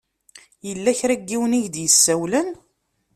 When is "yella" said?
0.67-0.91